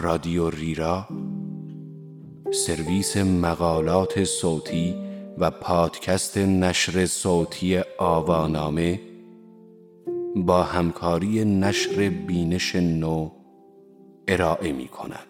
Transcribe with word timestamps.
رادیو 0.00 0.50
ریرا 0.50 1.06
سرویس 2.52 3.16
مقالات 3.16 4.24
صوتی 4.24 4.94
و 5.38 5.50
پادکست 5.50 6.38
نشر 6.38 7.06
صوتی 7.06 7.80
آوانامه 7.98 9.00
با 10.36 10.62
همکاری 10.62 11.44
نشر 11.44 12.08
بینش 12.08 12.76
نو 12.76 13.30
ارائه 14.28 14.72
می 14.72 14.88
کند. 14.88 15.26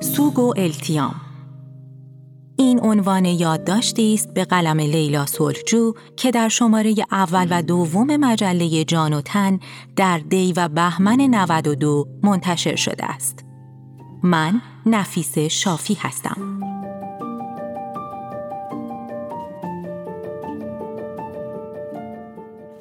سوگ 0.00 0.38
و 0.38 0.54
التیام 0.56 1.25
عنوان 2.86 3.24
یادداشتی 3.24 4.14
است 4.14 4.34
به 4.34 4.44
قلم 4.44 4.80
لیلا 4.80 5.26
صلحجو 5.26 5.92
که 6.16 6.30
در 6.30 6.48
شماره 6.48 6.94
اول 7.10 7.46
و 7.50 7.62
دوم 7.62 8.16
مجله 8.16 8.84
جان 8.84 9.12
و 9.12 9.20
تن 9.20 9.58
در 9.96 10.18
دی 10.18 10.52
و 10.52 10.68
بهمن 10.68 11.20
92 11.20 12.08
منتشر 12.22 12.76
شده 12.76 13.04
است. 13.04 13.44
من 14.22 14.60
نفیس 14.86 15.38
شافی 15.38 15.94
هستم. 15.94 16.60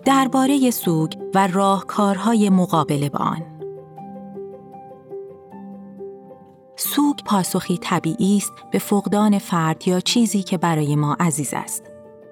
درباره 0.05 0.71
سوگ 0.71 1.11
و 1.35 1.47
راهکارهای 1.47 2.49
مقابله 2.49 3.09
با 3.09 3.19
آن 3.19 3.54
پاسخی 7.25 7.77
طبیعی 7.77 8.37
است 8.37 8.53
به 8.71 8.79
فقدان 8.79 9.39
فرد 9.39 9.87
یا 9.87 9.99
چیزی 9.99 10.43
که 10.43 10.57
برای 10.57 10.95
ما 10.95 11.17
عزیز 11.19 11.53
است. 11.53 11.83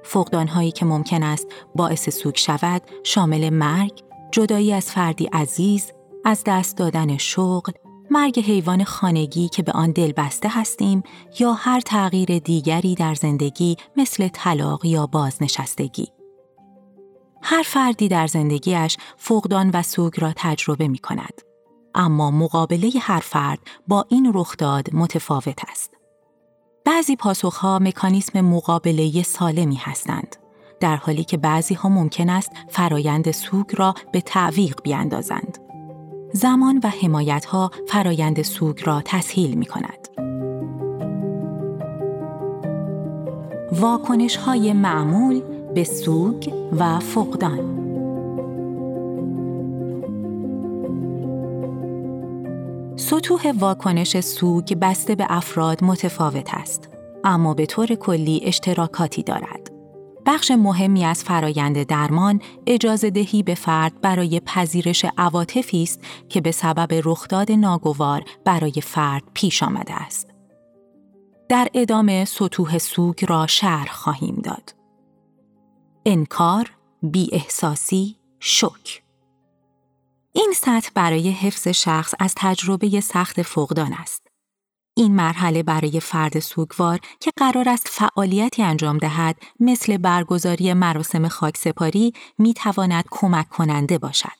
فقدانهایی 0.04 0.72
که 0.72 0.86
ممکن 0.86 1.24
است 1.24 1.48
باعث 1.76 2.10
سوگ 2.10 2.36
شود 2.36 2.82
شامل 3.04 3.50
مرگ، 3.50 4.04
جدایی 4.32 4.74
از 4.74 4.92
فردی 4.92 5.26
عزیز، 5.26 5.92
از 6.26 6.44
دست 6.46 6.78
دادن 6.78 7.18
شغل، 7.18 7.72
مرگ 8.12 8.40
حیوان 8.40 8.84
خانگی 8.84 9.50
که 9.50 9.64
به 9.64 9.72
آن 9.72 9.92
دل 9.92 10.12
بسته 10.12 10.50
هستیم 10.52 11.04
یا 11.40 11.54
هر 11.54 11.80
تغییر 11.80 12.40
دیگری 12.40 12.96
در 12.96 13.16
زندگی 13.16 13.78
مثل 13.98 14.28
طلاق 14.28 14.86
یا 14.86 15.08
بازنشستگی. 15.08 16.08
هر 17.42 17.64
فردی 17.64 18.08
در 18.08 18.28
زندگیش 18.28 18.98
فقدان 19.18 19.70
و 19.74 19.82
سوگ 19.82 20.22
را 20.22 20.34
تجربه 20.36 20.88
می 20.88 20.98
کند. 20.98 21.53
اما 21.96 22.32
مقابله 22.32 22.92
هر 23.02 23.20
فرد 23.20 23.60
با 23.88 24.06
این 24.10 24.32
رخداد 24.36 24.88
متفاوت 24.94 25.60
است. 25.70 25.94
بعضی 26.86 27.16
پاسخها 27.16 27.80
مکانیسم 27.80 28.42
مقابله 28.42 29.24
سالمی 29.24 29.76
هستند. 29.76 30.36
در 30.80 30.96
حالی 30.96 31.24
که 31.24 31.38
بعضی 31.38 31.74
ها 31.74 31.90
ممکن 31.90 32.30
است 32.30 32.52
فرایند 32.70 33.32
سوگ 33.32 33.66
را 33.78 33.96
به 34.12 34.22
تعویق 34.22 34.82
بیاندازند. 34.84 35.58
زمان 36.34 36.80
و 36.84 36.88
حمایت 36.88 37.46
ها 37.46 37.72
فرایند 37.88 38.42
سوگ 38.42 38.86
را 38.86 39.02
تسهیل 39.06 39.54
می 39.54 39.66
کند. 39.66 40.08
واکنش 43.72 44.36
های 44.36 44.74
معمول 44.74 45.42
به 45.76 45.84
سوگ 45.84 46.54
و 46.80 47.00
فقدان 47.00 47.83
سطوح 53.38 53.52
واکنش 53.52 54.20
سوگ 54.20 54.74
بسته 54.82 55.16
به 55.16 55.26
افراد 55.30 55.84
متفاوت 55.84 56.54
است 56.54 56.90
اما 57.24 57.54
به 57.54 57.66
طور 57.66 57.96
کلی 57.96 58.42
اشتراکاتی 58.44 59.24
دارد 59.24 59.72
بخش 60.26 60.52
مهمی 60.52 61.06
از 61.06 61.24
فرایند 61.24 61.84
درمان 61.84 62.42
اجازه 62.68 63.10
دهی 63.10 63.44
به 63.44 63.56
فرد 63.56 64.02
برای 64.02 64.40
پذیرش 64.40 65.06
عواطفی 65.18 65.84
است 65.84 66.02
که 66.30 66.42
به 66.42 66.52
سبب 66.52 67.02
رخداد 67.06 67.52
ناگوار 67.52 68.24
برای 68.46 68.82
فرد 68.84 69.24
پیش 69.34 69.64
آمده 69.64 69.94
است. 69.94 70.30
در 71.50 71.68
ادامه 71.74 72.26
سطوح 72.26 72.78
سوگ 72.78 73.26
را 73.30 73.48
شرح 73.48 73.92
خواهیم 73.94 74.42
داد. 74.44 74.76
انکار، 76.06 76.72
بی 77.04 77.30
احساسی، 77.32 78.18
شک. 78.40 79.03
این 80.36 80.54
سطح 80.56 80.90
برای 80.96 81.32
حفظ 81.32 81.68
شخص 81.68 82.14
از 82.20 82.34
تجربه 82.38 83.02
سخت 83.02 83.42
فقدان 83.42 83.94
است. 83.94 84.28
این 84.98 85.16
مرحله 85.16 85.64
برای 85.64 86.00
فرد 86.00 86.40
سوگوار 86.40 87.00
که 87.20 87.32
قرار 87.38 87.70
است 87.70 87.88
فعالیتی 87.88 88.64
انجام 88.64 88.98
دهد 88.98 89.40
مثل 89.60 89.98
برگزاری 89.98 90.74
مراسم 90.74 91.28
خاکسپاری 91.28 92.14
می 92.38 92.54
تواند 92.54 93.04
کمک 93.12 93.50
کننده 93.50 93.98
باشد. 93.98 94.40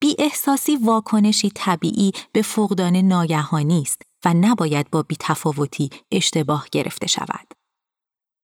بی 0.00 0.16
احساسی 0.18 0.76
واکنشی 0.76 1.50
طبیعی 1.54 2.12
به 2.32 2.42
فقدان 2.42 2.96
ناگهانی 2.96 3.82
است 3.82 4.02
و 4.24 4.34
نباید 4.34 4.90
با 4.90 5.02
بیتفاوتی 5.02 5.90
اشتباه 6.12 6.66
گرفته 6.72 7.06
شود. 7.06 7.52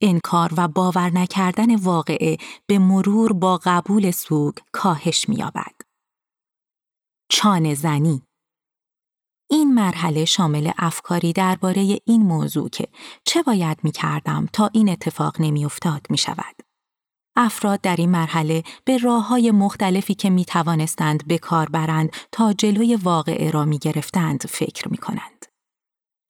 انکار 0.03 0.55
و 0.56 0.69
باور 0.69 1.11
نکردن 1.11 1.77
واقعه 1.77 2.37
به 2.67 2.79
مرور 2.79 3.33
با 3.33 3.61
قبول 3.65 4.11
سوگ 4.11 4.55
کاهش 4.73 5.29
می‌یابد. 5.29 5.81
چانه 7.34 7.75
زنی 7.75 8.22
این 9.50 9.75
مرحله 9.75 10.25
شامل 10.25 10.70
افکاری 10.78 11.32
درباره 11.32 11.98
این 12.04 12.22
موضوع 12.22 12.69
که 12.69 12.88
چه 13.25 13.43
باید 13.43 13.78
می 13.82 13.93
کردم 13.93 14.48
تا 14.53 14.70
این 14.72 14.88
اتفاق 14.88 15.41
نمی 15.41 15.65
افتاد 15.65 16.06
می 16.10 16.19
شود. 16.19 16.56
افراد 17.37 17.81
در 17.81 17.97
این 17.97 18.10
مرحله 18.10 18.62
به 18.84 18.98
راه 18.98 19.28
های 19.28 19.50
مختلفی 19.50 20.15
که 20.15 20.31
می 20.31 20.44
توانستند 20.44 21.26
به 21.26 21.38
کار 21.38 21.69
برند 21.69 22.12
تا 22.32 22.53
جلوی 22.53 22.97
واقعه 22.97 23.50
را 23.50 23.64
می 23.64 23.78
گرفتند 23.78 24.47
فکر 24.47 24.88
می 24.88 24.97
کنند. 24.97 25.47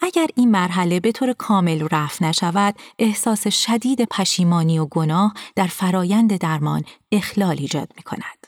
اگر 0.00 0.26
این 0.36 0.50
مرحله 0.50 1.00
به 1.00 1.12
طور 1.12 1.32
کامل 1.32 1.88
رفع 1.90 2.24
نشود، 2.24 2.74
احساس 2.98 3.48
شدید 3.48 4.04
پشیمانی 4.04 4.78
و 4.78 4.86
گناه 4.86 5.34
در 5.56 5.66
فرایند 5.66 6.36
درمان 6.36 6.84
اخلال 7.12 7.58
ایجاد 7.58 7.92
می 7.96 8.02
کند. 8.02 8.46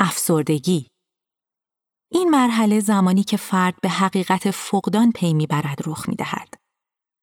افسردگی 0.00 0.86
این 2.10 2.30
مرحله 2.30 2.80
زمانی 2.80 3.24
که 3.24 3.36
فرد 3.36 3.74
به 3.82 3.88
حقیقت 3.88 4.50
فقدان 4.50 5.12
پی 5.12 5.34
می‌برد 5.34 5.78
رخ 5.86 6.08
می 6.08 6.14
دهد. 6.14 6.54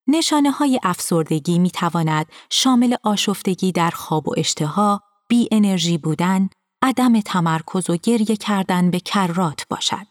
نشانه 0.07 0.51
های 0.51 0.79
افسردگی 0.83 1.59
می 1.59 1.71
تواند 1.71 2.25
شامل 2.49 2.95
آشفتگی 3.03 3.71
در 3.71 3.89
خواب 3.89 4.27
و 4.27 4.33
اشتها، 4.37 5.01
بی 5.29 5.49
انرژی 5.51 5.97
بودن، 5.97 6.49
عدم 6.81 7.21
تمرکز 7.21 7.89
و 7.89 7.97
گریه 7.97 8.35
کردن 8.35 8.91
به 8.91 8.99
کرات 8.99 9.67
باشد. 9.69 10.07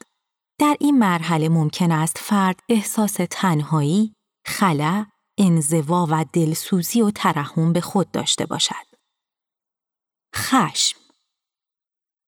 در 0.59 0.77
این 0.81 0.99
مرحله 0.99 1.49
ممکن 1.49 1.93
است 1.93 2.19
فرد 2.19 2.61
احساس 2.69 3.17
تنهایی، 3.31 4.15
خلا، 4.47 5.07
انزوا 5.39 6.07
و 6.11 6.25
دلسوزی 6.33 7.03
و 7.03 7.11
ترحم 7.11 7.73
به 7.73 7.81
خود 7.81 8.11
داشته 8.11 8.47
باشد. 8.47 8.87
خشم 10.37 11.02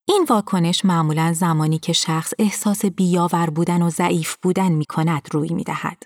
این 0.08 0.26
واکنش 0.28 0.84
معمولا 0.84 1.32
زمانی 1.32 1.78
که 1.78 1.92
شخص 1.92 2.32
احساس 2.38 2.84
بیاور 2.84 3.50
بودن 3.50 3.82
و 3.82 3.90
ضعیف 3.90 4.36
بودن 4.42 4.72
می 4.72 4.84
کند 4.84 5.28
روی 5.32 5.54
می 5.54 5.64
دهد. 5.64 6.02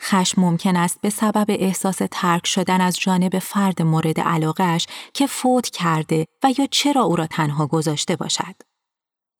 خشم 0.00 0.40
ممکن 0.40 0.76
است 0.76 1.00
به 1.00 1.10
سبب 1.10 1.46
احساس 1.48 1.98
ترک 2.10 2.46
شدن 2.46 2.80
از 2.80 2.96
جانب 2.96 3.38
فرد 3.38 3.82
مورد 3.82 4.20
علاقهش 4.20 4.86
که 5.14 5.26
فوت 5.26 5.70
کرده 5.70 6.26
و 6.44 6.52
یا 6.58 6.66
چرا 6.66 7.02
او 7.02 7.16
را 7.16 7.26
تنها 7.26 7.66
گذاشته 7.66 8.16
باشد. 8.16 8.54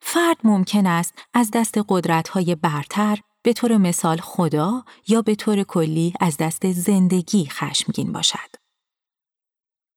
فرد 0.03 0.36
ممکن 0.44 0.86
است 0.86 1.14
از 1.34 1.50
دست 1.50 1.74
قدرت‌های 1.88 2.54
برتر 2.54 3.18
به 3.42 3.53
طور 3.53 3.76
مثال 3.76 4.16
خدا 4.20 4.84
یا 5.08 5.22
به 5.22 5.34
طور 5.34 5.62
کلی 5.62 6.12
از 6.21 6.36
دست 6.36 6.72
زندگی 6.72 7.47
خشمگین 7.47 8.12
باشد. 8.12 8.56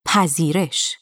پذیرش 0.06 0.97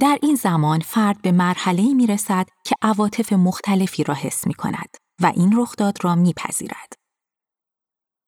در 0.00 0.18
این 0.22 0.34
زمان 0.34 0.80
فرد 0.80 1.22
به 1.22 1.32
مرحله 1.32 1.94
می 1.94 2.06
رسد 2.06 2.48
که 2.64 2.74
عواطف 2.82 3.32
مختلفی 3.32 4.04
را 4.04 4.14
حس 4.14 4.46
می 4.46 4.54
کند 4.54 4.96
و 5.22 5.32
این 5.36 5.54
رخداد 5.56 6.04
را 6.04 6.14
می 6.14 6.32
پذیرد. 6.32 6.92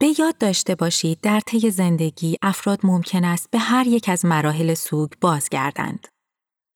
به 0.00 0.14
یاد 0.18 0.38
داشته 0.38 0.74
باشید 0.74 1.20
در 1.20 1.40
طی 1.40 1.70
زندگی 1.70 2.36
افراد 2.42 2.80
ممکن 2.82 3.24
است 3.24 3.50
به 3.50 3.58
هر 3.58 3.86
یک 3.86 4.08
از 4.08 4.24
مراحل 4.24 4.74
سوگ 4.74 5.10
بازگردند. 5.20 6.08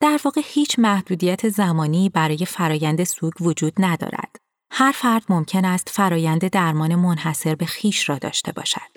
در 0.00 0.20
واقع 0.24 0.40
هیچ 0.44 0.78
محدودیت 0.78 1.48
زمانی 1.48 2.08
برای 2.08 2.46
فرایند 2.46 3.04
سوگ 3.04 3.32
وجود 3.40 3.72
ندارد. 3.78 4.36
هر 4.72 4.92
فرد 4.92 5.24
ممکن 5.28 5.64
است 5.64 5.88
فرایند 5.88 6.48
درمان 6.48 6.94
منحصر 6.94 7.54
به 7.54 7.66
خیش 7.66 8.08
را 8.08 8.18
داشته 8.18 8.52
باشد. 8.52 8.96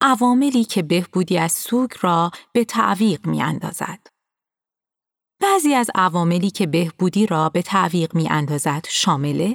عواملی 0.00 0.64
که 0.64 0.82
بهبودی 0.82 1.38
از 1.38 1.52
سوگ 1.52 1.90
را 2.00 2.30
به 2.52 2.64
تعویق 2.64 3.26
می 3.26 3.42
اندازد. 3.42 4.13
بعضی 5.42 5.74
از 5.74 5.90
عواملی 5.94 6.50
که 6.50 6.66
بهبودی 6.66 7.26
را 7.26 7.48
به 7.48 7.62
تعویق 7.62 8.14
می 8.14 8.28
اندازد 8.30 8.86
شامل 8.88 9.54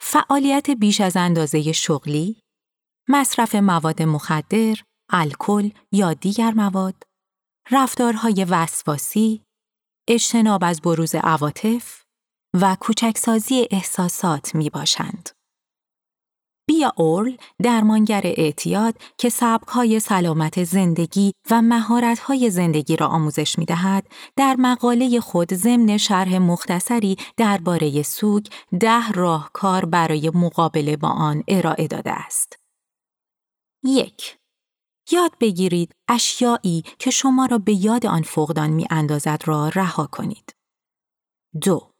فعالیت 0.00 0.70
بیش 0.70 1.00
از 1.00 1.16
اندازه 1.16 1.72
شغلی، 1.72 2.40
مصرف 3.08 3.54
مواد 3.54 4.02
مخدر، 4.02 4.76
الکل 5.10 5.70
یا 5.92 6.14
دیگر 6.14 6.50
مواد، 6.50 7.02
رفتارهای 7.70 8.46
وسواسی، 8.50 9.42
اجتناب 10.08 10.64
از 10.64 10.80
بروز 10.80 11.14
عواطف 11.14 12.02
و 12.60 12.76
کوچکسازی 12.80 13.68
احساسات 13.70 14.54
می 14.54 14.70
باشند. 14.70 15.37
بیا 16.78 16.92
اورل 16.96 17.36
درمانگر 17.62 18.20
اعتیاد 18.24 18.94
که 19.18 19.28
سبکهای 19.28 20.00
سلامت 20.00 20.64
زندگی 20.64 21.32
و 21.50 21.62
مهارت‌های 21.62 22.50
زندگی 22.50 22.96
را 22.96 23.06
آموزش 23.06 23.58
می‌دهد 23.58 24.06
در 24.36 24.56
مقاله 24.58 25.20
خود 25.20 25.54
ضمن 25.54 25.96
شرح 25.96 26.38
مختصری 26.38 27.16
درباره 27.36 28.02
سوگ 28.02 28.46
ده 28.80 29.10
راهکار 29.10 29.84
برای 29.84 30.30
مقابله 30.34 30.96
با 30.96 31.08
آن 31.08 31.44
ارائه 31.48 31.86
داده 31.86 32.12
است. 32.12 32.58
یک 33.84 34.38
یاد 35.10 35.32
بگیرید 35.40 35.94
اشیایی 36.08 36.84
که 36.98 37.10
شما 37.10 37.46
را 37.46 37.58
به 37.58 37.72
یاد 37.72 38.06
آن 38.06 38.22
فقدان 38.22 38.70
می 38.70 38.86
اندازد 38.90 39.42
را 39.44 39.68
رها 39.68 40.06
کنید. 40.06 40.54
دو 41.62 41.90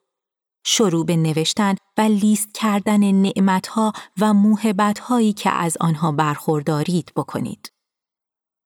شروع 0.65 1.07
به 1.07 1.17
نوشتن 1.17 1.75
و 1.99 2.01
لیست 2.01 2.55
کردن 2.55 3.13
نعمتها 3.13 3.93
و 4.21 4.35
موهبتهایی 4.35 5.33
که 5.33 5.51
از 5.51 5.77
آنها 5.81 6.13
برخوردارید 6.13 7.13
بکنید. 7.17 7.73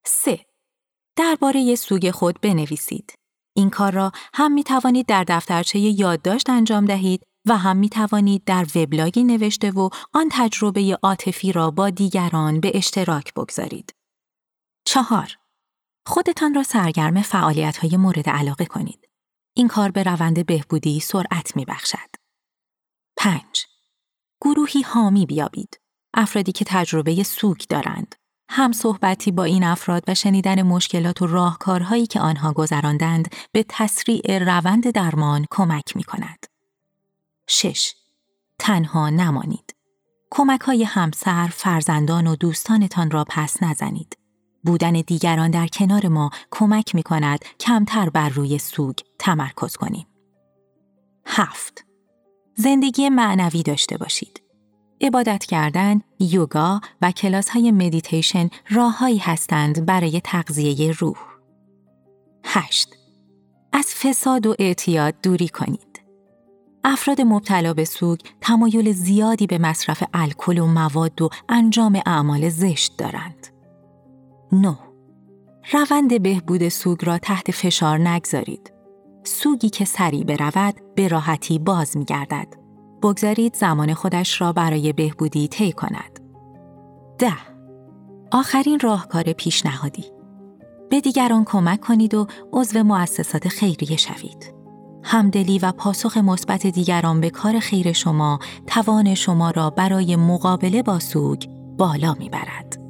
3. 0.07 0.47
درباره 1.17 1.75
سوگ 1.75 2.11
خود 2.11 2.41
بنویسید. 2.41 3.15
این 3.57 3.71
کار 3.71 3.93
را 3.93 4.13
هم 4.35 4.53
می 4.53 4.65
توانید 4.65 5.07
در 5.07 5.25
دفترچه 5.25 5.79
یادداشت 5.79 6.51
انجام 6.51 6.85
دهید 6.85 7.23
و 7.47 7.57
هم 7.57 7.77
می 7.77 7.89
توانید 7.89 8.45
در 8.45 8.67
وبلاگی 8.75 9.25
نوشته 9.25 9.71
و 9.71 9.89
آن 10.15 10.29
تجربه 10.33 10.99
عاطفی 11.03 11.53
را 11.53 11.71
با 11.71 11.91
دیگران 11.91 12.61
به 12.61 12.71
اشتراک 12.75 13.35
بگذارید. 13.35 13.95
چهار 14.85 15.37
خودتان 16.07 16.55
را 16.55 16.63
سرگرم 16.63 17.23
فعالیت 17.23 17.77
های 17.77 17.97
مورد 17.97 18.29
علاقه 18.29 18.65
کنید. 18.65 19.02
این 19.55 19.69
کار 19.69 19.91
به 19.91 20.03
روند 20.03 20.47
بهبودی 20.47 21.01
سرعت 21.01 21.57
می 21.57 21.65
بخشد. 21.65 22.09
5. 23.17 23.43
گروهی 24.41 24.83
حامی 24.83 25.27
بیابید. 25.27 25.81
افرادی 26.15 26.53
که 26.53 26.65
تجربه 26.69 27.23
سوگ 27.23 27.59
دارند. 27.69 28.15
هم 28.49 28.73
صحبتی 28.73 29.31
با 29.31 29.45
این 29.45 29.65
افراد 29.65 30.05
و 30.09 30.15
شنیدن 30.15 30.63
مشکلات 30.63 31.23
و 31.23 31.27
راهکارهایی 31.27 32.07
که 32.07 32.21
آنها 32.21 32.53
گذراندند 32.53 33.35
به 33.53 33.65
تسریع 33.69 34.39
روند 34.39 34.91
درمان 34.91 35.47
کمک 35.51 35.97
می 35.97 36.05
کند. 36.05 36.47
6. 37.47 37.95
تنها 38.59 39.11
نمانید. 39.11 39.75
کمک 40.31 40.61
های 40.61 40.85
همسر، 40.85 41.49
فرزندان 41.53 42.27
و 42.27 42.37
دوستانتان 42.37 43.11
را 43.11 43.25
پس 43.29 43.63
نزنید. 43.63 44.22
بودن 44.63 44.93
دیگران 44.93 45.51
در 45.51 45.67
کنار 45.67 46.09
ما 46.09 46.31
کمک 46.51 46.95
می 46.95 47.03
کند 47.03 47.45
کمتر 47.61 48.09
بر 48.09 48.29
روی 48.29 48.59
سوگ 48.59 48.97
تمرکز 49.19 49.77
کنیم. 49.77 50.07
هفت 51.27 51.85
زندگی 52.55 53.09
معنوی 53.09 53.63
داشته 53.63 53.97
باشید. 53.97 54.43
عبادت 55.01 55.45
کردن، 55.45 56.01
یوگا 56.21 56.81
و 57.03 57.13
کلاس 57.13 57.49
های 57.49 57.73
مدیتیشن 57.73 58.49
راههایی 58.71 59.19
هستند 59.19 59.87
برای 59.87 60.21
تغذیه 60.25 60.93
روح. 60.93 61.19
هشت 62.45 62.89
از 63.73 63.87
فساد 63.95 64.47
و 64.47 64.55
اعتیاد 64.59 65.15
دوری 65.23 65.49
کنید. 65.49 66.03
افراد 66.85 67.21
مبتلا 67.21 67.75
به 67.75 67.85
سوگ 67.85 68.21
تمایل 68.41 68.93
زیادی 68.93 69.47
به 69.47 69.59
مصرف 69.59 70.03
الکل 70.15 70.59
و 70.59 70.67
مواد 70.67 71.23
و 71.23 71.31
انجام 71.49 72.03
اعمال 72.07 72.49
زشت 72.49 72.97
دارند. 72.99 73.52
9. 74.55 74.79
روند 75.73 76.23
بهبود 76.23 76.69
سوگ 76.69 77.05
را 77.05 77.19
تحت 77.19 77.51
فشار 77.51 77.99
نگذارید. 77.99 78.73
سوگی 79.25 79.71
که 79.71 79.85
سریع 79.85 80.25
برود 80.25 80.75
به 80.95 81.09
راحتی 81.09 81.59
باز 81.59 81.97
می 81.97 82.05
گردد. 82.05 82.47
بگذارید 83.03 83.55
زمان 83.55 83.95
خودش 83.95 84.41
را 84.41 84.53
برای 84.53 84.93
بهبودی 84.93 85.49
طی 85.49 85.73
کند. 85.73 86.21
ده 87.19 87.37
آخرین 88.33 88.81
راهکار 88.81 89.33
پیشنهادی 89.33 90.05
به 90.91 91.01
دیگران 91.01 91.45
کمک 91.45 91.81
کنید 91.81 92.15
و 92.15 92.27
عضو 92.53 92.83
مؤسسات 92.83 93.49
خیریه 93.49 93.97
شوید. 93.97 94.55
همدلی 95.03 95.59
و 95.59 95.73
پاسخ 95.73 96.17
مثبت 96.17 96.67
دیگران 96.67 97.21
به 97.21 97.31
کار 97.31 97.59
خیر 97.59 97.93
شما 97.93 98.39
توان 98.67 99.15
شما 99.15 99.51
را 99.51 99.71
برای 99.71 100.17
مقابله 100.17 100.83
با 100.83 100.99
سوگ 100.99 101.47
بالا 101.79 102.15
می‌برد. 102.19 102.82